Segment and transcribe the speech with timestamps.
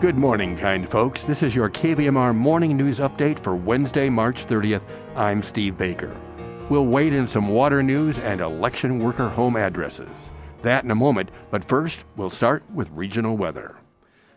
[0.00, 1.24] Good morning, kind folks.
[1.24, 4.82] This is your KVMR morning news update for Wednesday, March 30th.
[5.16, 6.16] I'm Steve Baker.
[6.68, 10.08] We'll wait in some water news and election worker home addresses.
[10.62, 13.74] That in a moment, but first, we'll start with regional weather.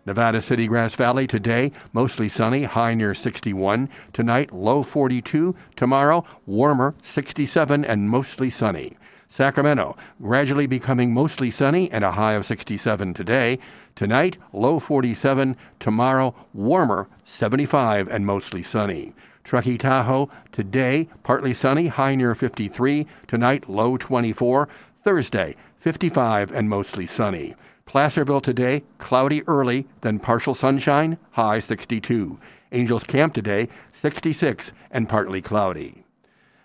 [0.07, 3.87] Nevada City, Grass Valley today, mostly sunny, high near 61.
[4.13, 5.55] Tonight, low 42.
[5.75, 8.97] Tomorrow, warmer, 67 and mostly sunny.
[9.31, 13.59] Sacramento, gradually becoming mostly sunny and a high of 67 today.
[13.95, 15.55] Tonight, low 47.
[15.79, 19.13] Tomorrow, warmer, 75 and mostly sunny.
[19.43, 23.07] Truckee Tahoe, today, partly sunny, high near 53.
[23.27, 24.69] Tonight, low 24.
[25.03, 27.55] Thursday, 55 and mostly sunny.
[27.85, 32.39] Placerville today, cloudy early, then partial sunshine, high 62.
[32.71, 36.05] Angels Camp today, 66 and partly cloudy.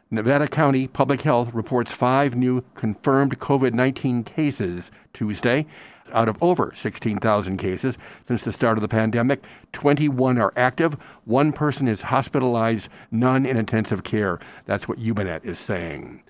[0.09, 5.67] Nevada County Public Health reports five new confirmed COVID 19 cases Tuesday.
[6.13, 10.97] Out of over 16,000 cases since the start of the pandemic, 21 are active.
[11.25, 14.39] One person is hospitalized, none in intensive care.
[14.67, 16.23] That's what YubaNet is saying.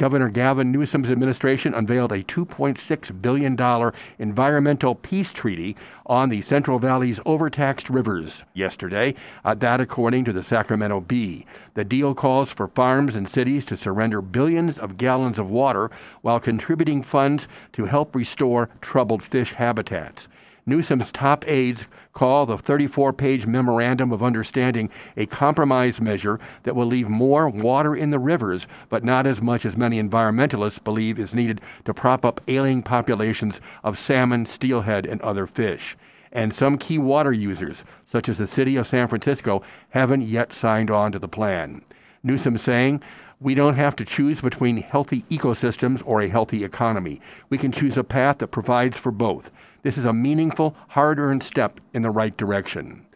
[0.00, 7.20] Governor Gavin Newsom's administration unveiled a $2.6 billion environmental peace treaty on the Central Valley's
[7.26, 9.14] overtaxed rivers yesterday.
[9.44, 11.44] Uh, that, according to the Sacramento Bee.
[11.74, 15.90] The deal calls for farms and cities to surrender billions of gallons of water
[16.22, 20.28] while contributing funds to help restore troubled fish habitats.
[20.66, 26.86] Newsom's top aides call the 34 page Memorandum of Understanding a compromise measure that will
[26.86, 31.34] leave more water in the rivers, but not as much as many environmentalists believe is
[31.34, 35.96] needed to prop up ailing populations of salmon, steelhead, and other fish.
[36.32, 40.90] And some key water users, such as the city of San Francisco, haven't yet signed
[40.90, 41.82] on to the plan.
[42.22, 43.02] Newsom saying,
[43.40, 47.22] we don't have to choose between healthy ecosystems or a healthy economy.
[47.48, 49.50] We can choose a path that provides for both.
[49.82, 53.06] This is a meaningful, hard earned step in the right direction.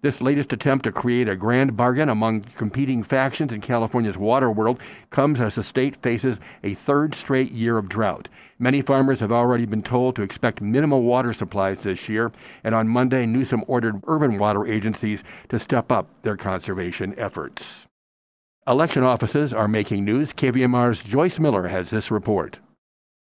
[0.00, 4.80] This latest attempt to create a grand bargain among competing factions in California's water world
[5.10, 8.28] comes as the state faces a third straight year of drought.
[8.58, 12.88] Many farmers have already been told to expect minimal water supplies this year, and on
[12.88, 17.86] Monday, Newsom ordered urban water agencies to step up their conservation efforts.
[18.66, 20.32] Election offices are making news.
[20.32, 22.60] KVMR's Joyce Miller has this report.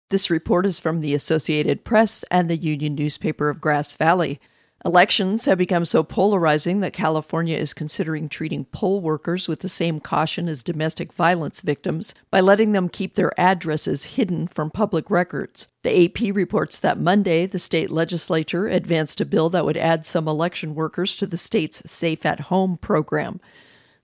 [0.08, 4.38] This report is from the Associated Press and the Union newspaper of Grass Valley.
[4.84, 9.98] Elections have become so polarizing that California is considering treating poll workers with the same
[9.98, 15.66] caution as domestic violence victims by letting them keep their addresses hidden from public records.
[15.82, 20.28] The AP reports that Monday, the state legislature advanced a bill that would add some
[20.28, 23.40] election workers to the state's Safe at Home program.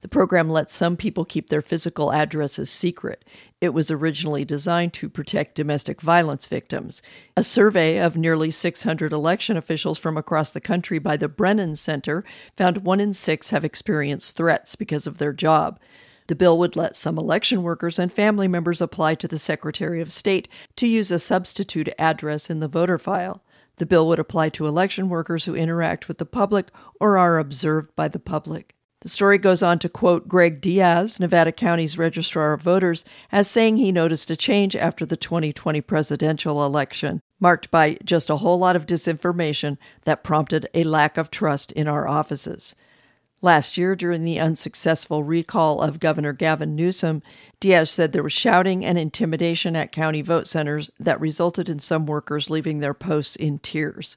[0.01, 3.25] The program lets some people keep their physical addresses secret.
[3.61, 7.03] It was originally designed to protect domestic violence victims.
[7.37, 12.23] A survey of nearly 600 election officials from across the country by the Brennan Center
[12.57, 15.81] found one in six have experienced threats because of their job.
[16.29, 20.13] The bill would let some election workers and family members apply to the Secretary of
[20.13, 23.43] State to use a substitute address in the voter file.
[23.79, 26.69] The bill would apply to election workers who interact with the public
[27.01, 28.77] or are observed by the public.
[29.01, 33.77] The story goes on to quote Greg Diaz, Nevada County's Registrar of Voters, as saying
[33.77, 38.75] he noticed a change after the 2020 presidential election, marked by just a whole lot
[38.75, 42.75] of disinformation that prompted a lack of trust in our offices.
[43.41, 47.23] Last year, during the unsuccessful recall of Governor Gavin Newsom,
[47.61, 52.05] Diaz said there was shouting and intimidation at county vote centers that resulted in some
[52.05, 54.17] workers leaving their posts in tears.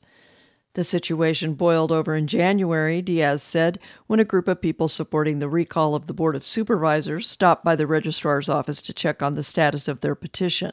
[0.73, 3.77] The situation boiled over in January, Diaz said,
[4.07, 7.75] when a group of people supporting the recall of the Board of Supervisors stopped by
[7.75, 10.71] the registrar's office to check on the status of their petition.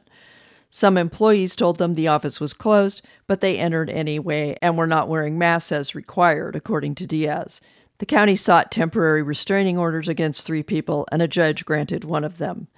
[0.71, 5.09] Some employees told them the office was closed, but they entered anyway and were not
[5.09, 7.61] wearing masks as required, according to Diaz.
[7.99, 12.39] The county sought temporary restraining orders against three people, and a judge granted one of
[12.39, 12.69] them.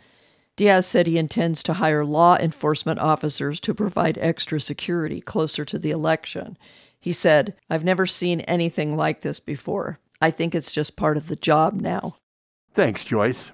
[0.57, 5.79] Diaz said he intends to hire law enforcement officers to provide extra security closer to
[5.79, 6.57] the election.
[7.01, 9.99] He said, I've never seen anything like this before.
[10.21, 12.17] I think it's just part of the job now.
[12.75, 13.53] Thanks, Joyce.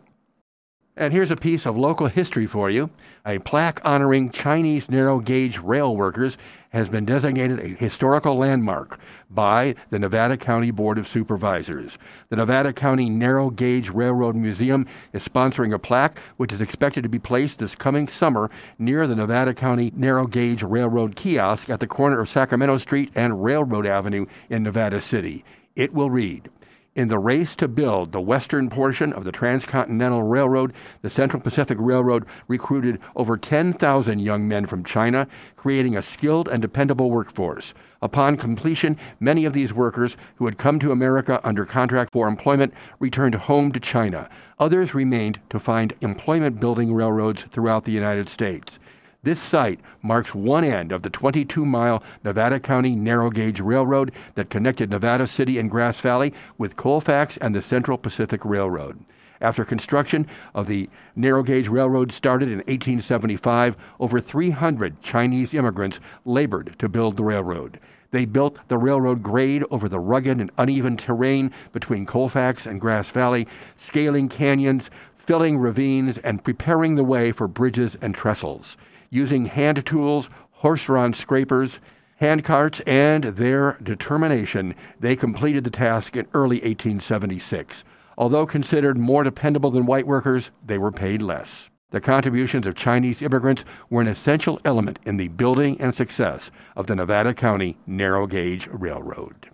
[0.99, 2.89] And here's a piece of local history for you.
[3.27, 6.39] A plaque honoring Chinese narrow gauge rail workers
[6.71, 8.99] has been designated a historical landmark
[9.29, 11.99] by the Nevada County Board of Supervisors.
[12.31, 17.11] The Nevada County Narrow Gauge Railroad Museum is sponsoring a plaque which is expected to
[17.11, 21.87] be placed this coming summer near the Nevada County Narrow Gauge Railroad kiosk at the
[21.87, 25.45] corner of Sacramento Street and Railroad Avenue in Nevada City.
[25.75, 26.49] It will read
[26.97, 30.73] In the race to build the western portion of the Transcontinental Railroad,
[31.03, 36.63] the Central Pacific Railroad recruited over 10,000 young men from China, creating a skilled and
[36.63, 37.75] dependable workforce.
[38.01, 42.73] Upon completion, many of these workers who had come to America under contract for employment
[42.99, 44.31] returned home to China.
[44.59, 48.79] Others remained to find employment building railroads throughout the United States.
[49.26, 54.50] This site marks one end of the 22 mile Nevada County Narrow Gauge Railroad that
[54.50, 59.00] connected Nevada City and Grass Valley with Colfax and the Central Pacific Railroad.
[59.40, 66.76] After construction of the narrow gauge railroad started in 1875, over 300 Chinese immigrants labored
[66.78, 67.81] to build the railroad.
[68.12, 73.11] They built the railroad grade over the rugged and uneven terrain between Colfax and Grass
[73.11, 78.76] Valley, scaling canyons, filling ravines, and preparing the way for bridges and trestles
[79.11, 81.81] using hand tools, horse drawn scrapers,
[82.17, 87.85] hand carts, and their determination, they completed the task in early 1876.
[88.19, 91.70] Although considered more dependable than white workers, they were paid less.
[91.91, 96.87] The contributions of Chinese immigrants were an essential element in the building and success of
[96.87, 99.50] the Nevada County Narrow Gauge Railroad.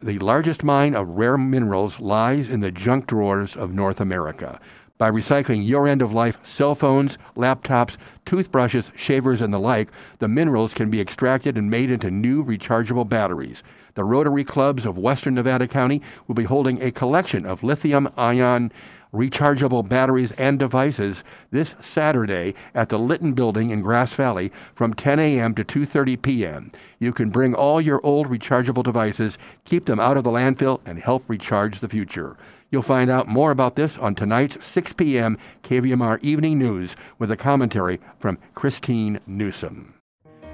[0.00, 4.60] The largest mine of rare minerals lies in the junk drawers of North America
[4.98, 10.28] by recycling your end of life cell phones, laptops, toothbrushes, shavers, and the like, the
[10.28, 13.62] minerals can be extracted and made into new rechargeable batteries.
[13.94, 18.72] The Rotary Clubs of Western Nevada County will be holding a collection of lithium ion
[19.16, 25.18] rechargeable batteries and devices this Saturday at the Litton Building in Grass Valley from 10
[25.18, 25.54] a.m.
[25.54, 26.70] to 2:30 p.m.
[26.98, 30.98] You can bring all your old rechargeable devices, keep them out of the landfill and
[30.98, 32.36] help recharge the future.
[32.70, 35.38] You'll find out more about this on tonight's 6 p.m.
[35.62, 39.94] KVMR Evening News with a commentary from Christine Newsom.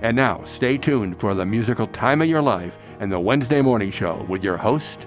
[0.02, 3.90] And now, stay tuned for the musical time of your life and the Wednesday morning
[3.90, 5.06] show with your host,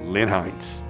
[0.00, 0.85] Lynn Heinz.